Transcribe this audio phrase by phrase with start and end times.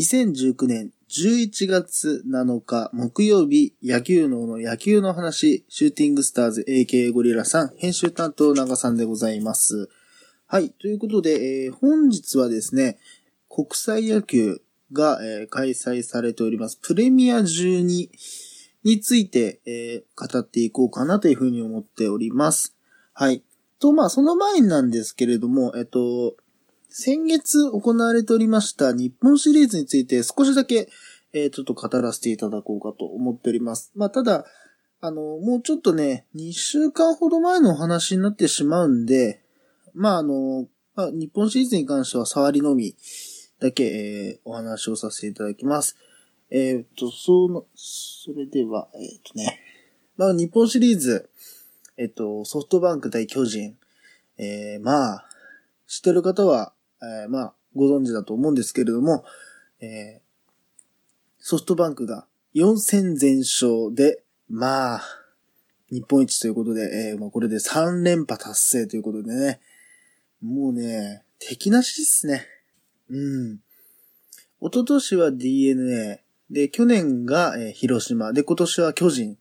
[0.00, 9.90] 2019年11月7日木曜日、野球脳の野球の話、シューティングスターズ AK ゴリラさん、編集担当長さんでございます。
[10.46, 10.70] はい。
[10.70, 12.96] ということで、えー本日はですね、
[13.50, 18.08] 国際野球が、えー開催されております、プレミア12
[18.84, 22.74] について、えー語っていこうかなというふうに思っております。
[23.12, 23.42] はい。
[23.78, 26.36] と、まあ、その前なんですけれども、えっと、
[26.92, 30.88] 先月行われておりました日本シリーズについて少しだけ、
[31.32, 33.92] えーちょっと語らせていただこうかと思っております。
[33.94, 34.44] まあ、ただ、
[35.00, 39.40] あの、もうちょっとね、2週間ほど前のお話になってしまうんで、
[39.94, 40.66] まあ、あの、
[40.96, 42.96] まあ、日本シリーズに関しては触りのみ
[43.60, 45.96] だけ、えーお話をさせていただきます。
[46.50, 49.60] えーっと、その、それでは、えーっとね、
[50.16, 51.30] まあ、日本シリーズ、
[51.96, 53.76] えっと、ソフトバンク対巨人、
[54.38, 55.26] えーまあ、
[55.86, 59.24] 知ってる方は、えーまあ、ご存知だと思うんですけれども、
[59.80, 60.30] えー
[61.42, 65.02] ソフトバンクが4戦全勝で、まあ、
[65.90, 69.60] 日本一ということで、えーもうこれで3連覇達成ということでね、
[70.42, 72.46] もうね、敵なしですね。
[73.08, 73.54] うん。
[74.60, 79.38] 一昨年は DNA、で、去年が、えー広島、で、今年は巨人、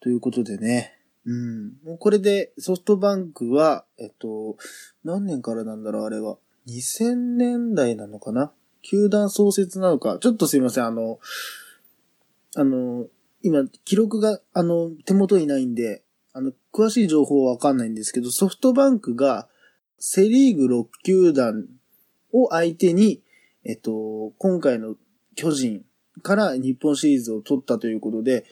[0.00, 0.94] ということでね、
[1.26, 1.72] うん。
[1.84, 4.56] もうこれでソフトバンクは、えっと、
[5.04, 6.38] 何年からなんだろう、あれは。
[6.68, 8.52] 2000年代なのかな？
[8.82, 10.18] 球団創設なのか？
[10.20, 11.18] ちょっとすいません、あの、
[12.56, 13.06] あの、
[13.42, 16.02] 今、記録が、あの、手元にないんで、
[16.32, 19.48] あの、詳しい情報はわかんないんですけど、ソフトバンクが、
[19.98, 21.66] セリーグ6球団
[22.32, 23.22] を相手に、
[23.64, 24.94] えっと、今回の
[25.34, 25.84] 巨人
[26.22, 28.44] から日本シリーズを取ったということで、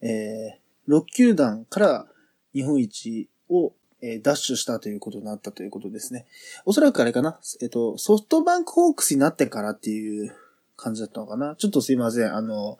[0.00, 2.06] えー、6球団から
[2.54, 3.72] 日本一を、
[4.02, 6.26] えーダッシュしたということになったということですね。
[6.64, 10.34] おそらくあれかなえっと、ソフトバンクホークスになってからっていう
[10.76, 12.34] 感じだったのかなちょっとすいません。
[12.34, 12.78] あの、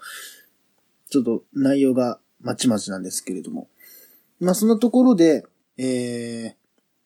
[1.10, 3.68] ちょっと内容がまちまちなんですけれども。
[4.40, 5.46] まあそのところで、
[5.78, 6.54] えー、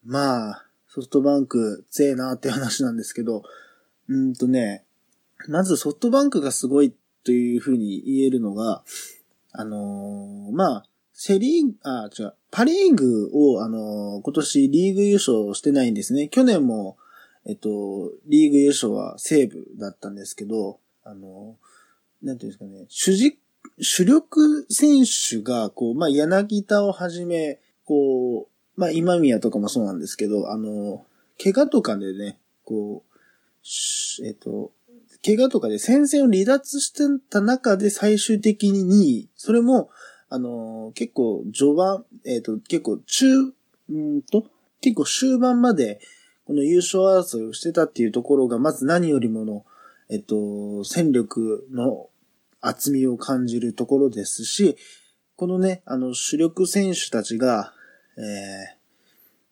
[0.03, 3.43] まあ、ソフトバンク強えなって話なんですけど、
[4.09, 4.83] うんとね、
[5.47, 8.83] まずソフトバンクがすごいというふうに言えるのが、
[9.53, 10.85] あのーまあ、
[11.23, 16.29] セリーグ、あ、違う、パリーグを、あの今年リーグ優勝してないんですね。
[16.29, 16.97] 去年も、
[17.45, 21.57] えっと、リーグ優勝は西武だったんですけど、あの
[22.23, 23.37] なんていうんですかね、主軸、
[23.79, 31.05] 主力選手が、こう、まあ、柳田をはじめ、こう、まあ、今宮とかもそうなんですけど、あの
[31.39, 34.71] 怪我とかでね、こう、えっと、
[35.23, 39.91] 怪我とかで戦線を離脱してた中で最終的に2位、それも、
[40.33, 44.45] あの結構序盤、えっ、と、結構中、うーんと、
[44.79, 45.99] 結構終盤まで、
[46.45, 49.65] この優勝争いをしてたっていうところが、まず何よりもの、
[50.09, 52.07] えっ、と、戦力の
[52.61, 54.77] 厚みを感じるところですし、
[55.35, 57.73] このね、あの、主力選手たちが、
[58.17, 58.81] えー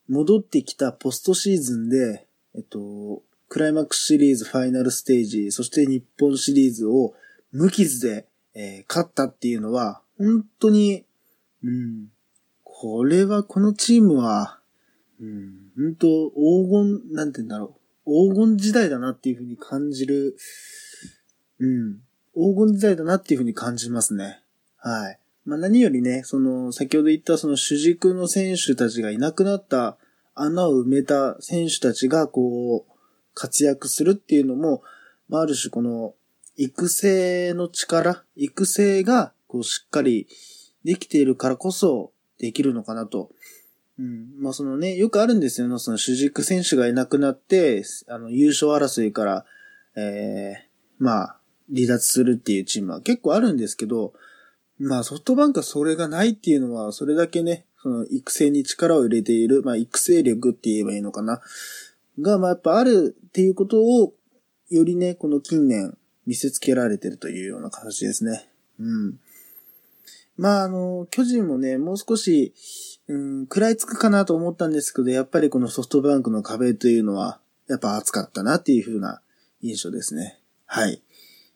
[0.09, 2.25] 戻ってきたポストシーズンで、
[2.56, 7.13] えっと、クライマックスシリーズファイナルステージ、そして日本シリーズを
[7.51, 8.25] 無傷で、
[8.56, 11.06] えー勝ったっていうのは、本当に、
[11.63, 12.07] うん、
[12.63, 14.59] これはこのチームは、
[15.19, 20.35] うん、本当黄金、なんて言うんだろう、黄金時代だなっていうふうに感じる、
[21.59, 21.96] うん、
[22.35, 24.41] 黄金時代だなっていうふうに感じますね。
[24.78, 25.19] はい。
[25.46, 29.97] まあ何よりね、その、先ほど言ったその主軸の選手たちがいなくなった
[30.36, 32.91] 穴を埋めた選手たちがこう、
[33.34, 34.84] 活躍するっていうのも、
[35.28, 36.13] まあある種この、
[36.56, 40.28] 育成の力、育成がこうしっかり
[40.86, 43.32] できているからこそできるのかなと。
[43.98, 44.30] うん。
[44.40, 45.78] まあそのね、よくあるんですよね。
[45.80, 49.46] その主軸選手がいなくなって、あの、優勝争いから、
[49.98, 51.40] ええまあ、
[51.74, 54.14] 離脱するっていうチームは結構あるんですけど、
[54.78, 61.42] まあソフトバンクはそれがないっていうのは、それだけね、その育成に力を入れている、まあ育成力って言えばいいのかな。
[62.22, 64.13] が、まあやっぱあるっていうことを、
[64.69, 68.50] よりね、この近年見せつけられてるというような形ですね。
[68.80, 69.19] うん。
[70.39, 72.53] まああの、巨人もね、もう少し、
[73.09, 79.21] うん、食らいつくかなと思ったんですけど、やっぱりこのソフトバンクの壁というのは、やっぱ厚かったなっていう風な
[79.62, 80.39] 印象ですね。
[80.65, 81.03] はい。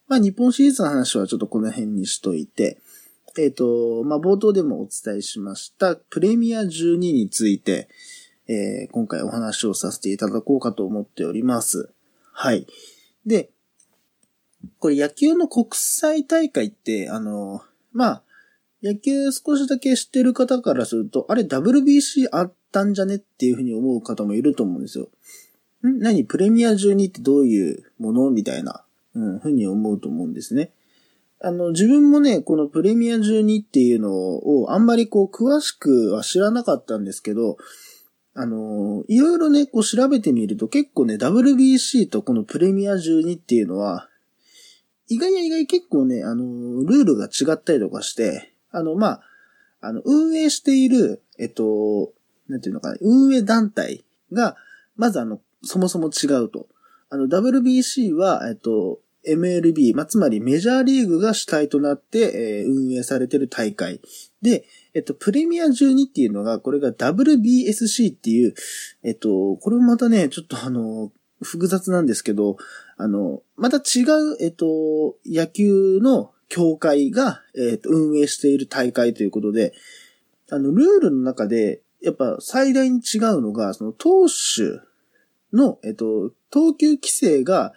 [0.06, 2.78] まあ日本シリーズの話はちょっとこの辺にしといて、
[3.38, 7.88] えっ、と、まあ冒頭でもお伝えしました、プレミア12について、
[8.48, 11.90] えー今回お話をさせていただこうかと思っております。
[12.32, 12.66] はい。
[13.24, 13.50] で、
[14.78, 17.62] これ野球の国際大会って、あの、
[17.94, 18.23] まあ、
[18.84, 25.08] 野球少しだけ知ってる方からすると、あれ WBC あったんじゃねっていうふうに思う方もいると思うんですよ。
[25.88, 25.98] ん？
[25.98, 26.24] 何？
[26.24, 28.30] プレミア12ってどういうもの？
[28.30, 28.84] みたいな
[29.16, 30.72] うん、ふうに思うと思うんですね。
[31.40, 37.56] あの、自分もね、このプレミア12っていうのをあんまりこう詳しくは知らなかったんですけど、
[38.34, 44.08] あの、いろいろね、こう調べてみると結構ね、WBC とこのプレミア12っていうのは、
[45.08, 49.20] 意外や意外結構ね、あの、ルールが違ったりとかして、あの、まあ、
[49.80, 52.12] あの、運営している、えっと、
[52.48, 54.56] なんていうのかな、運営団体が、
[54.96, 56.68] まずあの、そもそも違うと。
[57.10, 64.00] あの、WBC は、えっと、MLB、まあ、つまりメジャーリーグが主体となって、えー、運営されてる大会。
[64.42, 68.54] で、えっと、プレミア12っていうのが、これが WBSC っていう、
[69.02, 71.10] えっと、これもまたね、ちょっとあの、
[71.42, 72.56] 複雑なんですけど、
[72.96, 79.74] あの、また違う、えっと、野球の協会が、えっと、運営している大会ということで、
[80.52, 84.80] あの、ルールの中で、やっぱ最大に違うのが、その投手
[85.52, 87.72] の、えっと、投球規制が、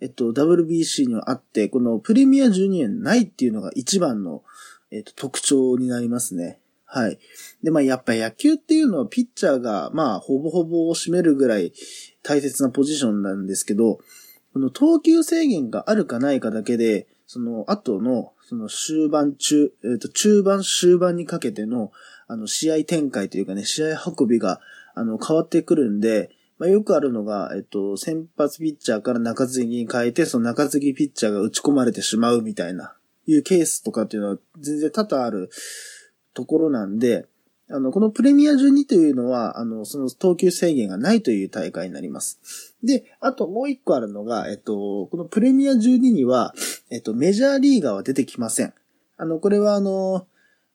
[0.00, 4.42] えっと、WBC にはあって、このプレミア12年ないっていうのが一番の、
[4.90, 6.58] えっと、特徴になりますね。
[6.84, 7.20] はい。
[7.62, 11.72] で、まあ、やっぱ野球っていうのはピッチャーが、まあ、ほぼほぼを占めるぐらい
[12.24, 14.00] 大切なポジションなんですけど、
[14.52, 21.90] この投球制限があるかないかだけで、その後の、その終盤中、えっ、ー、と、中盤終盤にかけての、
[22.28, 24.60] あの、試合展開というかね、試合運びが、
[24.94, 32.94] あの、変わってくるんで、まあ、よくあるのが、えっと、先発ピッチャーから中継ぎに変えて、その中継ぎピッチャーが打ち込まれてしまうみたいな、
[33.26, 35.50] いうケースとかっていうのは全然多々ある
[36.32, 37.26] ところなんで、
[37.68, 42.76] あの、このプレミア12というのは、あの、その投球制限がないという大会になります。
[42.84, 46.54] で、あともう一個あるのが、えっと、このプレミア12には、
[46.90, 48.74] えっと、メジャーリーガーは出てきません。
[49.16, 50.26] あの、これはあの、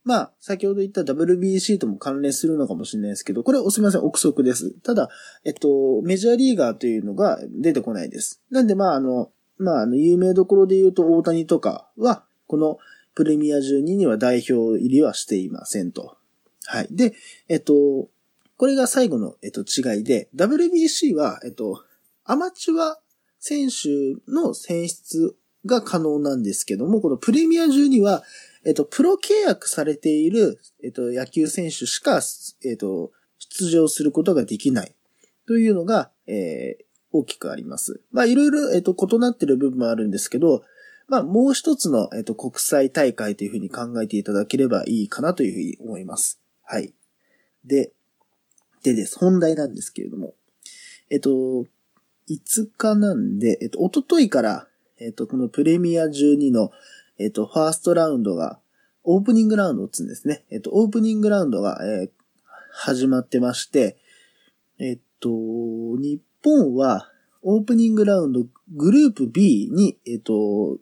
[0.03, 4.71] まあ、先ほど言った WBC とも関連するのかもしれないですけど、これはすみません、憶測です。
[4.81, 5.09] ただ、
[5.45, 8.41] えっと、メジャーリーガーというのが出てこないです。
[8.49, 12.79] なんで、まあ、あの、まあ、あの、有名どころで言うと大谷とかは、この
[13.13, 16.17] プレミア12には代表入りはしていませんと。
[16.65, 16.87] はい。
[16.89, 17.13] で、
[17.47, 18.09] えっと、
[18.57, 21.83] これが最後の、えっと、違いで、WBC は、えっと、
[22.25, 22.99] アマチュア
[23.39, 25.35] 選手の選出
[25.65, 28.23] が可能なんですけども、このプレミア12は、
[28.63, 32.21] えっと、プロ契約されている、えっと、野球選手しか、
[32.65, 34.93] えっと、出場することができない
[35.47, 38.01] というのが、えー、大きくあります。
[38.11, 40.63] まあ、いろいろ、えっと、異なっている部分もあるんですけど、
[41.07, 46.39] まあ、もう一つの、えっと、国際大会というふうに考えていただければいいかなというふうに思います。
[46.63, 46.93] はい。
[47.65, 47.91] で、
[48.83, 49.19] でです。
[49.19, 50.33] 本題なんですけれども。
[51.09, 51.29] えっと、
[52.29, 54.67] 5日なんで、えっと、おとといから、
[55.01, 56.71] えっと、このプレミア12の、
[57.17, 58.59] えっと、ファーストラウンドが、
[59.03, 60.45] オープニングラウンドを打つんですね。
[60.51, 62.09] えっと、オープニングラウンドが、えー、
[62.71, 63.97] 始まってまして、
[64.79, 65.29] えっと、
[65.97, 67.09] 日本は、
[67.41, 68.45] オープニングラウンド
[68.75, 70.77] グループ B に、えっと、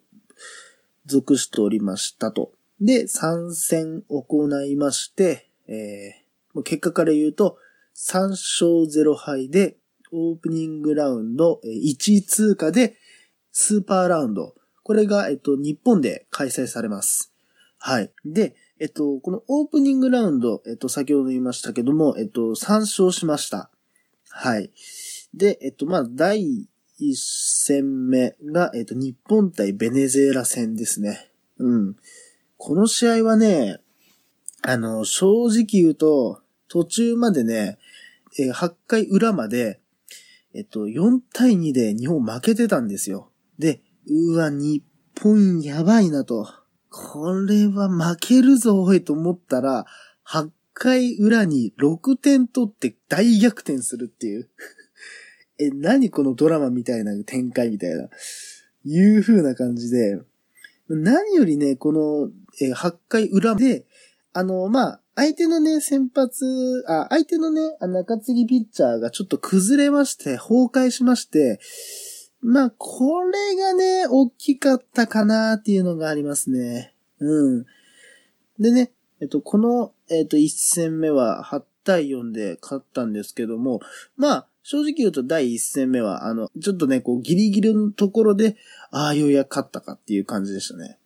[1.05, 2.51] 属しておりましたと。
[2.81, 7.57] で、参戦行いまして、えー、結果から言うと、
[7.95, 9.77] 3勝0敗で、
[10.11, 12.97] オープニングラウンド1位通過で、
[13.51, 14.55] スーパーラウンド
[14.89, 17.31] これが、えっと、日本で開催されます。
[17.77, 18.11] はい。
[18.25, 23.69] で、えっと、このオープニングラウンド、えっと、先ほど言いましたけども、えっと、3勝しました。
[24.29, 24.71] はい。
[25.35, 26.67] で、えっと、まあ、第
[26.99, 31.29] 1戦目が、えっと、日本対ベネズエラ戦ですね。
[31.59, 31.95] うん。
[32.57, 33.77] この試合はね、
[34.63, 37.77] あの、正直言うと、途中までね、
[38.39, 39.79] え、8回裏まで、
[40.55, 43.29] えっと、4対2で日本負けてたんですよ。
[43.59, 44.83] で、うわ、日
[45.21, 46.47] 本やばいなと。
[46.89, 49.85] これは負けるぞ、おいと思ったら、
[50.25, 54.49] 8回裏に6点取って大逆転するっていう。
[55.59, 58.09] え、何このドラマみたいな展開みたいな。
[58.85, 60.21] いう風な感じで。
[60.87, 63.85] 何よりね、この、え8回裏で、
[64.33, 71.59] あの、まあ、相手のね、先発、あ、相手のね、中継ぎピッチャーがちょっと崩れまして、崩壊しまして、
[72.41, 76.93] まあ、これがね、大きかったかなっていうのがありますね。
[77.19, 77.65] うん。
[78.59, 78.91] でね、
[79.21, 83.81] えっと、この、えっと、一戦目は8対4で勝ったんですけども、
[84.15, 88.55] まあ、正直言うと第一戦目は、あの、ちょっとね、こう、ギリギリのところで、
[88.91, 90.97] ああ、ようやく勝ったかっていう感じでしたね。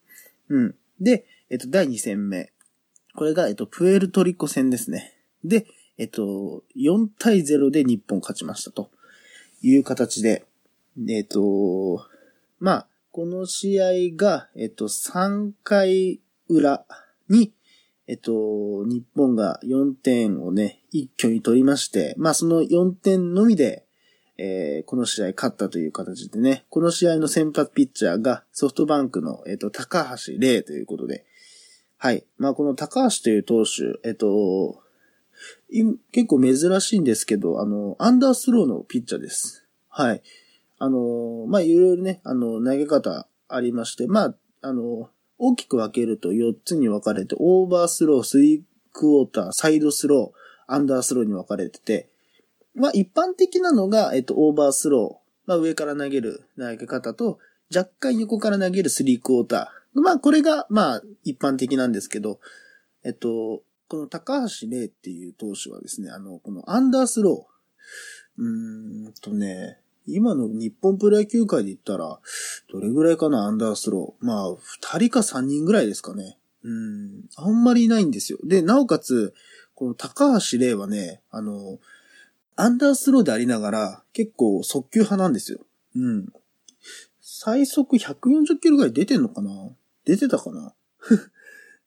[0.50, 0.76] うん。
[1.00, 2.52] で、えっと、第二戦目。
[3.16, 5.14] これが、えっと、プエルトリコ戦ですね。
[5.44, 8.90] で、えっと、4対0で日本勝ちましたと
[9.62, 10.46] いう形で、
[11.10, 12.06] えっ、と、
[12.60, 16.20] まあ、この試合が、えっ、と、3回
[16.50, 16.86] 裏
[17.30, 17.54] に、
[18.08, 23.86] えっと、日本が4点をね、一挙に取りまして、まあその4点のみで、
[24.38, 31.26] えー、この試合勝ったという形でね、この試合の先発ピッチャーがソフトバンクの、えっ、と、高橋礼ということで、
[31.98, 32.26] はい。
[32.38, 34.82] まあ、この高橋という投手、えっ、と、
[36.12, 39.66] 結構珍しいんですけど、あの、アンダースローのピッチャーです。
[39.88, 40.22] はい。
[40.84, 48.62] あの、まあ、いろいろね、あの、投げ方ありまして、まあ、あの、大きく分けると4つに分かれて、オーバースロー、スリー
[48.92, 52.10] クォーター、サイドスロー、アンダースローに分かれてて、
[52.76, 57.40] まあ、一般的なのが、えっと、オーバースロー、まあ、上から投げる投げ方と、
[57.74, 60.02] 若干横から投げるスリークォーター。
[60.02, 62.42] まあ、これが、まあ、一般的なんですけど、
[63.06, 72.20] えっと、この高橋礼っていう投手はですね、あの、このアンダースロー、うーんとね、今の日本プロ野球界で言ったら、
[72.72, 74.26] どれぐらいかな、アンダースロー。
[74.26, 76.38] まあ、二人か三人ぐらいですかね。
[76.64, 78.40] うん、あんまりいないんですよ。
[78.44, 79.34] で、なおかつ、
[79.76, 81.80] この高橋礼はね、あの、
[82.56, 85.60] アンダースローでありながら、結構速球派なんですよ。
[85.96, 86.28] うん。
[87.20, 89.52] 最速140キロぐらい出てんのかな？
[90.06, 90.74] 出てたかな？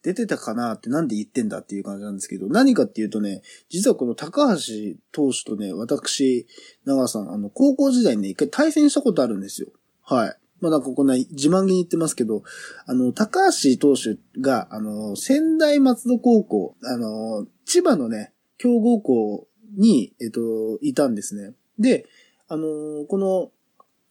[0.06, 4.62] 出てたかなってなんで言ってんだっていう感じなんですけど、何かっていうとね、実はこの高橋
[5.10, 6.46] 投手とね、私、
[6.84, 9.72] 長さん、あの、高校時代にね、一回対戦したことあるんですよ。
[10.02, 10.36] はい。
[10.60, 12.44] まあなんかこんな自慢げに言ってますけど、
[12.86, 21.52] あの、高橋投手が、あの、仙台松戸高校、あの、千葉のね、強豪校に、えっと、いたんですね。
[21.80, 22.06] で、
[22.46, 23.50] あの、この、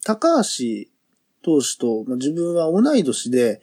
[0.03, 0.89] 高橋
[1.41, 3.61] 投手と、ま、自分は同い年で、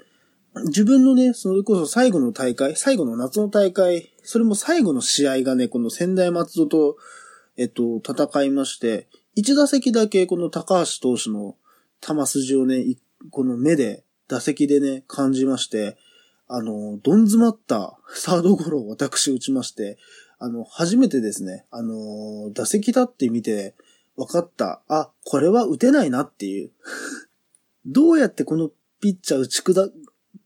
[0.66, 6.96] 自分のね、それこそ最後の大会、最後の夏の大会、それも最後の試合がね、この仙台松戸と、
[7.56, 11.56] えっと、戦いまして、一打席だけこの高橋投手の
[12.00, 12.84] 球筋をね、
[13.30, 15.96] この目で、打席でね、感じまして、
[16.48, 19.98] あの、どん詰まったサードゴロを私打ちまして、
[20.38, 23.74] あの、初めてですね、あの、打席立ってみて
[24.16, 24.82] 分かった。
[24.88, 26.70] あ、これは打てないなっていう。
[27.86, 29.90] どうやってこのピッチャー打ち砕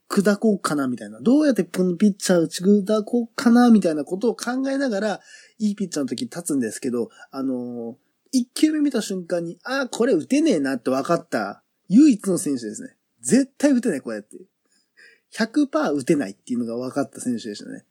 [0.08, 1.20] 砕こうかなみたいな。
[1.20, 5.20] どうやってこのピッチャー打ち砕こうかなみたいなことを考えながら、
[5.58, 7.94] いいピッチャーの時立つんですけど、あのー、
[8.32, 12.96] 一球目見た瞬間に、ああ、これ打てねえなって分かった唯一の選手ですね。
[13.20, 14.36] 絶対打てない、こうやって。
[15.32, 17.84] 100%打てないっていうのが分かった選手でしたね。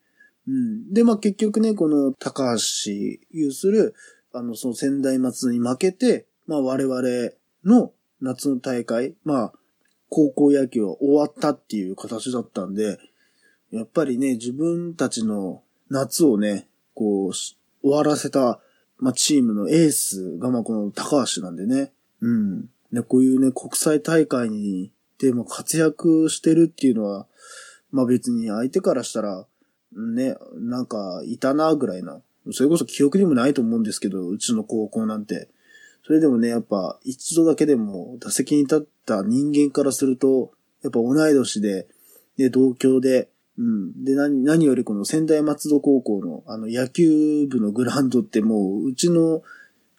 [0.48, 0.94] うん。
[0.94, 2.92] で、まあ結局ね、この高橋
[3.32, 3.94] 有する、
[4.34, 7.02] あの、その仙台松に負けて、まあ我々
[7.64, 7.92] の
[8.22, 9.54] 夏の大会、まあ
[10.16, 12.98] 高校野球は終わったっていう形だったんで、
[13.70, 18.62] やっぱりね、自分たちの夏をね、こう、終わらせた、
[18.98, 21.92] まあ、チームのエースが、ま、この高橋なんでね。
[22.22, 22.70] うん。
[22.94, 27.28] ね、こういうね、国際大会に、でも活躍してるっていうのは、
[27.92, 29.46] まあ別に相手からしたら、
[29.92, 32.22] ね、なんか、いたな、ぐらいな。
[32.52, 35.50] それこそ記憶にもないと思うんですけど、うちの高校なんて。
[36.06, 40.52] それでもね、やっぱ一度だけでも打席に立った人間からすると、
[40.84, 41.88] やっぱ同い年で、
[42.38, 44.04] で、同郷で、うん。
[44.04, 49.42] で、何、何よりこの仙台松戸高校のあの野球部のグラウンドってもう、うちの、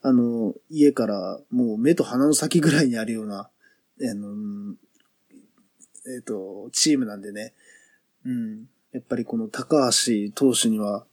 [0.00, 4.76] あの、家からもう目と鼻の先ぐらいにあるような、あの、
[6.14, 7.52] えっ、と、チームなんでね。
[8.24, 8.68] うん。
[8.92, 11.04] やっぱりこの高橋投手には、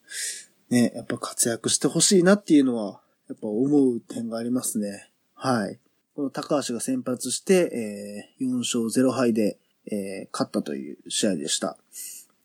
[0.70, 3.02] ね、やっぱ活躍してほしいなっていうのは、
[3.34, 5.10] やっぱ思う点がありますね。
[5.34, 5.80] はい。
[6.16, 11.78] この高橋が先発して、えー、4勝0敗で、えー、勝ったという試合でした。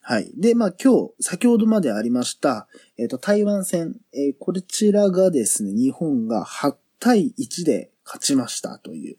[0.00, 0.32] はい。
[0.34, 9.16] で、まあ今日、先ほどまでありました、えっ、ー、と、台湾戦、えー、こちらがですね、日本が8対1で勝ちましたという、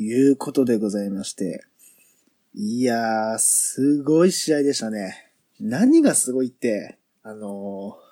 [0.00, 1.64] いうことでございまして、
[2.54, 5.32] いやー、すごい試合でしたね。
[5.58, 8.07] 何がすごいって、あのー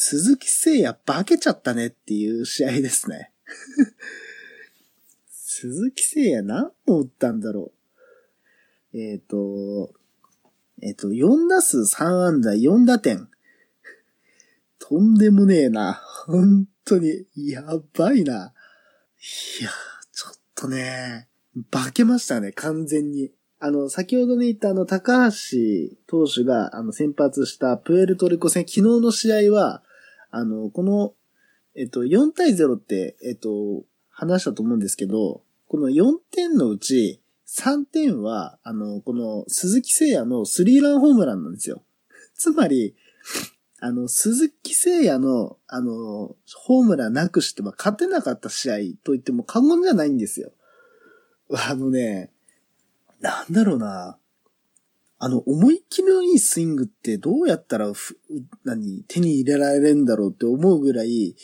[0.00, 3.32] 鈴木誠也化けちゃったねっていう試合ですね。
[5.28, 7.72] 鈴木誠也何本打ったんだろ
[8.92, 8.96] う。
[8.96, 9.92] えっ、ー、と、
[10.82, 13.28] えっ、ー、と、4打数3安打4打点。
[14.78, 15.94] とんでもねえな。
[15.94, 18.54] 本当に、やばいな。
[19.60, 19.70] いや、
[20.12, 21.26] ちょっとね、
[21.72, 23.32] 化けましたね、完全に。
[23.58, 25.36] あの、先ほどね言ったあの、高橋
[26.06, 29.82] 投手が、あの、先発したプエルトリコ戦、昨日の試合は、
[30.30, 31.14] あの、この、
[31.74, 41.82] えっと、4対0って、えっと、話したと思うんですけど、この4点のうち3点は、あの、この鈴木誠也のスリーランホームランなんですよ。
[42.34, 42.94] つまり、
[43.80, 50.52] あの、鈴木誠也の、あの、ホームランなくしては勝てなかった試合と言っても過言じゃないんですよ。
[51.50, 52.32] あのね、
[53.20, 54.18] なんだろうな。
[55.20, 57.92] あの、思いっきりのいいスイングってどうやったら
[58.64, 61.34] 何、手に入れられるんだろうって思うぐらい、い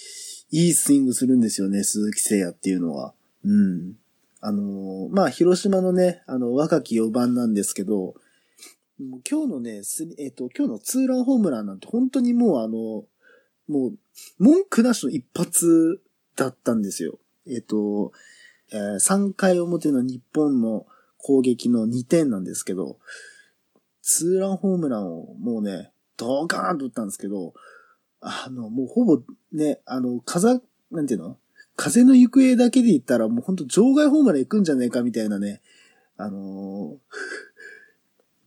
[0.50, 3.14] いスイングするんですよね、鈴木誠也っていうのは。
[3.44, 3.94] うん。
[4.40, 8.14] あの、まあ、広島のね、あの、若き4番なんですけど、
[9.28, 9.82] 今日のね、
[10.18, 13.04] えっ、と、今日のツーランホームランなんて本当にもうあの、
[13.66, 13.98] もう、
[14.38, 16.00] 文句なしの一発
[16.36, 17.18] だったんですよ。
[17.48, 18.12] えっ、と、
[18.70, 20.86] えー、3回表の日本の
[21.18, 22.98] 攻撃の2点なんですけど、
[24.06, 27.54] ツーランホームランをもうね、ドーカーンと打ったんですけど、
[28.20, 31.38] あの、もうほぼね、あの、風、なんていうの？
[31.74, 35.60] 風の行方だけで言ったらもうほんと場外ホームラン行くんじゃねえかみたいなね、
[36.16, 36.40] あのー、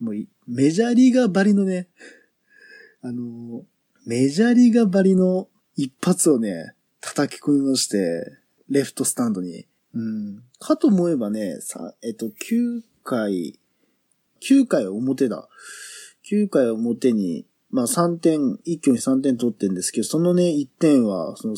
[0.00, 0.14] もう
[0.46, 1.88] メジャーリーガーばりのね、
[3.02, 3.64] あのー、
[4.06, 8.38] メジャーリーガーばりの一発をね、叩き込みまして、
[8.70, 9.66] レフトスタンドに。
[9.94, 10.42] うん。
[10.58, 13.58] かと思えばね、さ、えっと、9回、
[14.40, 15.48] 9回表だ。
[16.30, 21.56] 9回表に、まあ3点、一挙に3点取ってんですけど、そのね、1点は、その、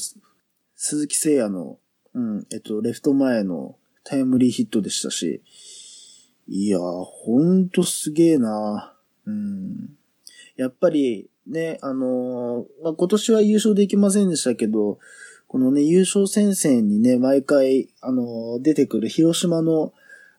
[0.77, 1.79] 鈴木誠也の、
[2.15, 5.43] うん、えっと、レフト前のタイムリーヒットでしたし、
[6.49, 8.97] いやー、ほんとすげえな
[9.27, 9.97] うん。
[10.57, 14.99] やっぱり、ね、あのー、まあ、今年は優勝できませんでしたけど、
[15.47, 19.93] このね、優勝戦線にね、毎回、あのー、出てくる広島の、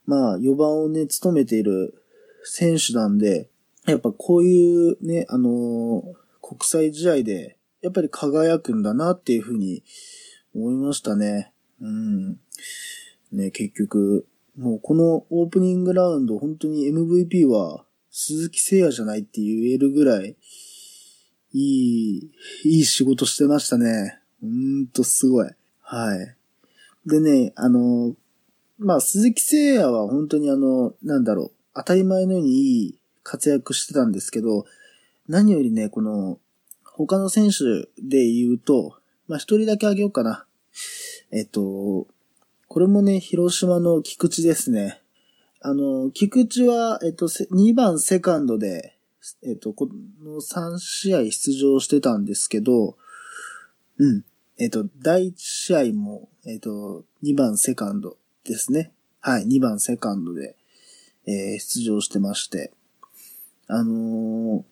[0.05, 2.00] まあ、4番をね、務めている
[2.43, 3.49] 選手なんで、
[3.85, 6.03] やっぱこういうね、あの、
[6.41, 9.83] 国際試合で、やっぱり輝くんだなっていうふうに
[10.53, 11.51] 思いましたね。
[11.81, 12.39] うん。
[13.31, 20.35] ね、結局、もうこのオープニングラウンド、本当に MVP は鈴木誠也じゃないって言えるぐらい、
[21.53, 22.31] いい、
[22.65, 24.19] いい仕事してましたね。
[24.41, 25.49] ほんとすごい。
[25.81, 26.35] はい。
[27.05, 28.15] でね、あの、
[28.77, 34.65] まあ、鈴木誠也は本当にあの、なんだろう、当たり前のようにいい活躍してたんですけど、
[35.27, 36.39] 何よりね、この、
[36.83, 38.97] 他の選手で言うと、
[39.27, 40.45] まあ、一人だけあげようかな。
[41.31, 42.07] えっと、
[42.67, 45.01] これもね、広島の菊池ですね。
[45.61, 48.97] あの、菊池は、えっと、2番セカンドで、
[49.43, 49.87] えっと、こ
[50.23, 52.97] の3試合出場してたんですけど、
[53.97, 54.25] うん。
[54.57, 58.91] えっと、第1試合も、えっと、2番セカンドですね。
[59.19, 60.55] はい、2番セカンドで、
[61.25, 62.71] えー、出場してまして。
[63.67, 64.65] あの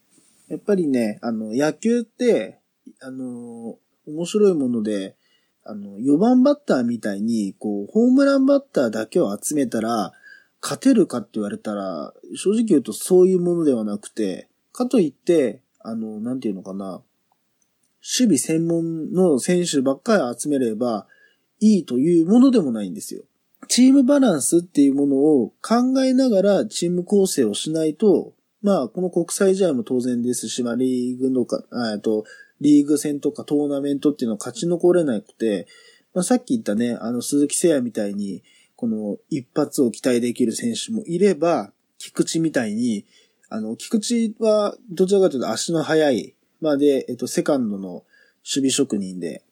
[0.49, 2.59] ー、やっぱりね、あの、野球って、
[3.01, 5.15] あのー、面白いもので、
[5.63, 10.13] あの、4番バッターみたいに、こう、ホームランバッターだけを集めたら、
[10.62, 17.01] 勝てるかって言われたら、正直言うとそういうものではなくて、かといって、あの、なんていうのかな、
[18.01, 21.07] 守備専門の選手ばっかり集めれば
[21.59, 23.23] いいというものでもないんですよ。
[23.69, 32.25] チームバランスっていうものを考えながらチーム構成をしないと、まあ、この国際試合も当然ですし、まあ、リーグのか、えっと、
[32.60, 35.67] リーグ戦とかトーナメントっていうのは勝ち残れなくて、
[36.15, 38.43] まあ、さっき言ったね、あの、鈴木誠也みたいに、
[38.75, 43.05] この一発を期待できる選手もいれば、菊池みたいに、
[43.49, 48.05] あの、菊池はどちらかというと足の速い、まあで、えっと、セカンドの守
[48.45, 49.43] 備職人で、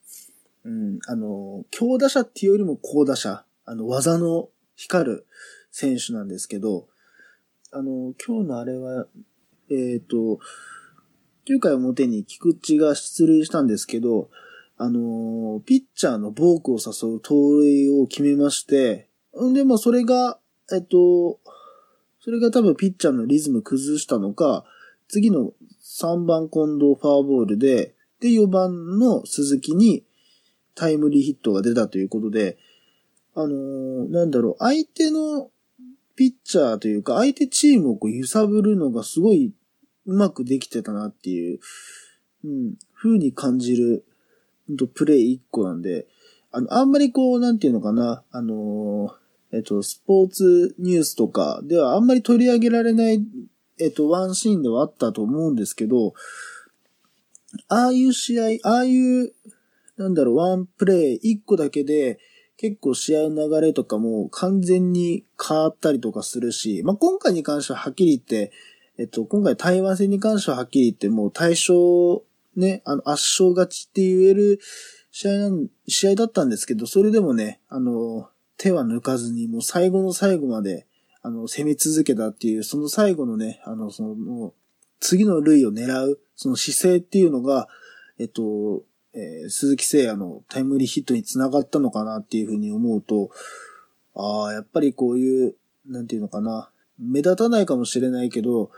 [0.63, 5.27] うん、あの、強打者っていうよりも高打者、あの、技の光る
[5.71, 6.87] 選手なんですけど、
[7.73, 9.07] あの、今日のあれは、
[9.69, 10.39] えっ、ー、と、
[11.45, 14.29] 9回表に菊池が出塁したんですけど、
[14.77, 20.39] あの、ピッチャーのボークを誘う盗塁を決めまして、んで、まあ、それが、
[20.71, 21.41] えっと、
[22.21, 24.63] それが多分ピッチャーのリズム崩したのか、
[25.09, 25.51] 次の
[25.83, 30.05] 3番近藤ファーボールで、で、4番の鈴木に
[30.73, 32.57] タイムリーヒットが出たということで、
[33.39, 35.51] あのー、なんだろう、相手の
[36.15, 39.53] ピッチャーというか、相手チームをこう揺さぶるのがすごい
[40.07, 41.59] うまくできてたなっていう、
[42.43, 44.05] うん、風に感じる、
[44.95, 46.07] プレイ一個なんで、
[46.51, 53.23] あの、あんまりこう、なんていうのかな、あのー、えっと、スポーツニュースとかではあんまり取り上げられない、
[53.79, 56.15] えっと、ワンシーンではあったと思うんですけど、
[57.69, 59.33] ああいう試合、ああいう、
[59.97, 62.19] なんだろう、ワンプレイ一個だけで、
[62.57, 68.51] 結構試合の流れとかも完全に変わったりとかするし、まあ、今回に関してははっきり言って、
[68.97, 72.23] えっと、今回台湾戦に関してははっきり言ってもう対象、
[72.55, 74.59] ね、あの、圧勝勝ちって言える
[75.11, 80.87] 試合なん、試合だったんですけど、それでもね、あの、手は抜かずに、もう最後の最後まで、
[81.21, 84.53] あの、攻め続けたっていう、その最後のね、あの、その、
[84.99, 87.67] 次の類を狙う、その姿勢っていうのが、
[88.17, 88.83] えっと、
[89.17, 93.31] えー、鈴木誠也のタイムリーヒットにつながったのかなっていうふうに思うと、
[94.15, 95.55] ああ、やっぱりこういう、
[95.87, 98.69] なんていうのかな、目立たないかもしれないけど、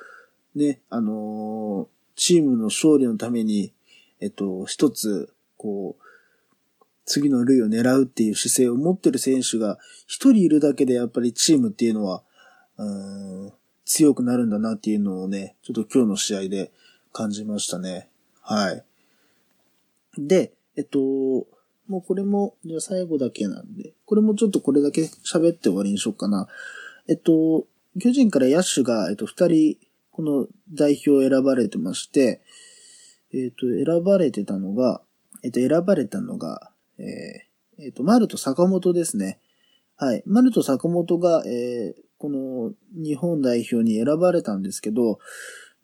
[0.56, 3.74] ね、あのー、チームの勝利のために、
[4.22, 6.04] えっと、一つ、こう、
[7.06, 12.24] 次の塁を狙うっていう姿勢を持ってる選手が一人いるだけでやっぱりチームっていうのは、
[12.78, 13.54] うん
[13.90, 16.72] 強くなるんだなっていうのをね、ちょっと今日の試合で
[17.12, 18.08] 感じましたね。
[18.40, 18.84] はい。
[20.28, 21.00] で、えっと、
[21.88, 26.48] もうこれも、じゃ最後だけなんで、これもちょっとこれだけ喋って終わりにしようかな。
[27.08, 27.68] えっと、
[28.00, 29.78] 巨人から野手が、えっと、二人、
[30.12, 32.42] この代表を選ばれてまして、
[33.34, 35.02] えっと、選ばれてたのが、
[35.44, 39.40] えっと、選ばれたのが、えー、えっと、丸と坂本ですね。
[39.96, 40.24] はい。
[40.26, 45.20] 丸と坂本が、えー、この日本代表に選ばれたんですけど、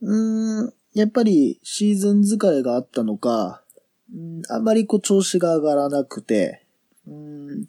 [0.01, 3.64] うーん、やっぱりシーズン疲れがあったのか、
[4.13, 6.65] んあまりこう調子が上がらなくて、
[7.07, 7.67] うん、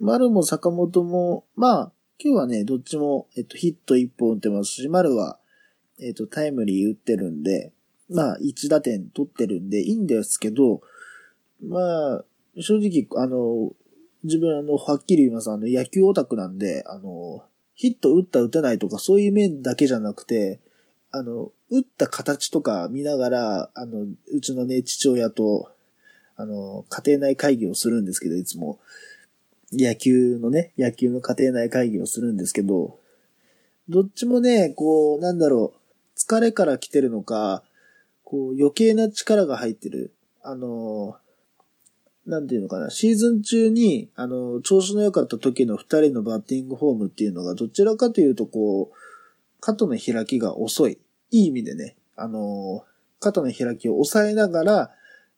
[0.00, 5.38] 丸も坂本も、まあ、今日はね、どっちも、えっと、ヒット1本打ってますし、丸は、
[5.98, 7.72] えっと、タイムリー打ってるんで、
[8.08, 10.80] まあ、1打点取ってるんでいいんですけど、
[11.62, 11.78] ま
[12.16, 12.24] あ、
[12.60, 13.72] 正直、あの、
[14.24, 15.50] 自分あの、はっきり言います。
[15.50, 20.60] あの、野球オタクなんで、あの、ヒット打った打てないとかそういう面だけじゃなくて、
[21.12, 25.70] あの、打った形とか見ながら、あの、うちのね、父親と、
[26.36, 28.78] あの、家庭内会議をするんですけど、いつも。
[29.72, 32.98] 野球のね、野球の家庭内会議をするんですけど、
[33.88, 37.62] どっちもね、こう、なんだろう、疲れから来てるのか、
[38.24, 40.12] こう、余計な力が入ってる。
[40.42, 41.16] あの、
[42.26, 48.99] なんていうのかな、シーズン中に、あの、調子の良かった時の二人のバッティングフォームっていうのが、どちらかというと、こう、
[49.60, 50.98] 肩の開きが遅い。
[51.30, 52.84] いい意味でね、あの、
[53.20, 54.90] 肩の開きを抑えながら、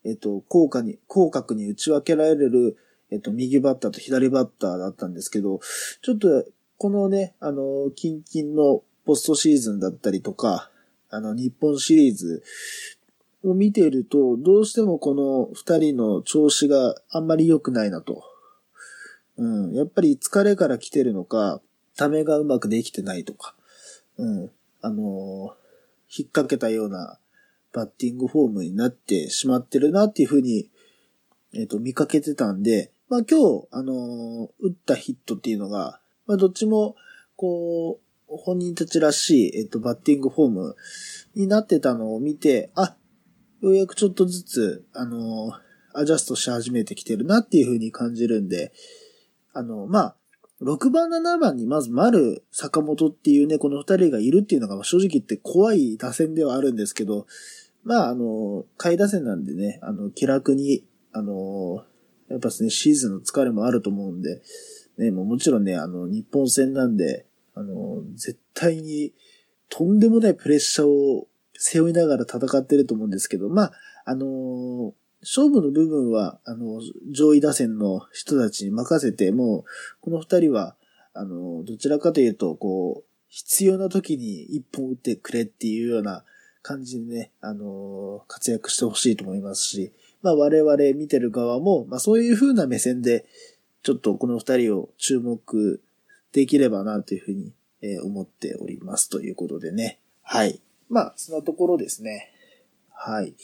[0.05, 2.77] えっと、効果に、広角に打ち分けられる、
[3.11, 5.61] えっと、右バッターと左バッターだったんですけど、
[6.01, 6.45] ちょっと、
[6.79, 10.71] このね、あの、キンキンのポストシーズンだったりとか、
[11.11, 12.43] あの、日本シリーズ
[13.45, 18.25] を見ていると、どうしてもこの二人の調子があんまり良くないなと。
[19.37, 19.73] うん。
[19.75, 21.61] やっぱり疲れから来てるのか、
[21.97, 23.55] ためがうまくできてないとか。
[24.19, 24.51] うん。
[24.81, 25.57] あの
[26.09, 27.19] 引っ掛けたような
[27.73, 30.71] バッティングフォームになってしまってるなっていうふうに、
[31.55, 36.97] えっ、ー、と、見かけてたんで、まあ今日、あのー、打ったヒットっていうのが、まあどっちも、
[37.37, 40.77] こう、本人たちらしい、えっ、と、バッティングフォーム
[41.35, 42.97] になってたのを見て、あ、
[43.63, 45.53] ようやくちょっとずつ、あの
[45.95, 48.73] アジャストし始めてきてるなっていうふうに感じるんで、
[49.53, 50.17] あの、まあ、
[50.63, 57.27] 6番、7番にまず丸、坂本っていうね、この2人がいるっていうのが正直言って怖い打線ではあるんですけど、
[57.85, 61.85] まあ、あの、下位打線なんでね、あの、気楽に、あの、
[62.29, 64.41] やっぱですね、シーズンの疲れもあると思うんで、
[64.99, 69.13] ね、もうもちろんね、あの、日本戦なんで、あの、絶対に、
[69.69, 73.73] とんでもないプレッシャーを背負いながら戦ってると思うんですけど、まあ、
[74.05, 76.81] あの勝負の部分は、あの、
[77.11, 79.65] 上位打線の人たちに任せて、もう、
[80.01, 80.77] この二人は、
[81.15, 86.25] あの、どちらかというと、こう、必要な時に一本打ってくれっていうような
[86.63, 93.25] 感じでね、あの、活躍してほしいと思いますし、まあ我々見てる側も、まあそういう風な目線で、
[93.83, 95.83] ちょっとこの二人を注目
[96.33, 97.53] できればなというふうに、
[97.85, 99.99] え思っておりますということでね。
[100.23, 100.61] はい。
[100.89, 102.31] まあ、そんなところですね。
[102.91, 103.35] はい。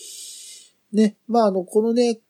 [0.93, 2.21] ね、まあ、あの、このね、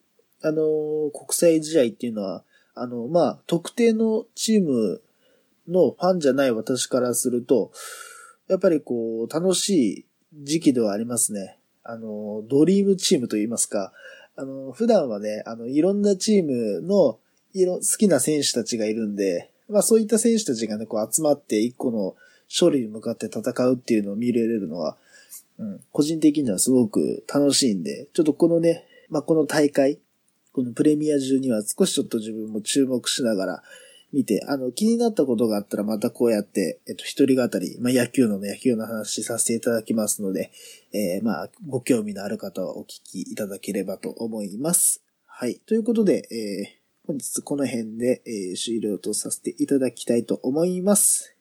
[0.43, 2.45] あの、国際試合っていうのは、
[2.75, 5.03] あの、まあ、特定のチーム
[5.69, 7.73] のファンじゃない私からすると、
[8.49, 11.59] やっぱりこう、楽しい時期ではありますね。
[11.83, 13.93] あの、ドリームチームといいますか、
[14.37, 17.19] あの、普段はね、あの、いろんなチームの、
[17.55, 22.17] いろ、好きな選手たちがいるんで、まあそういった選手たちがね、こう集まって一個の
[22.49, 24.97] 勝利に向かって戦うっていうのを見れるのは、
[25.93, 29.99] 個人的にはすごく楽しいんで、ちょっとこのね、まあ、この大会、
[30.53, 33.63] このプレミア中には少しちょっと自分も注目しながら
[34.13, 40.51] 見て、あの、気になったことがあったらまたこうやって、えっと、一人語り、まあ、野球のね野球の話させていただきますので、
[40.93, 45.03] えー、まあ、ご興味のある方はお聞きいただければと思います。
[45.27, 45.57] はい。
[45.67, 51.38] ということで、えー、本日この辺で、えー、終了とさせていただきたいと思います。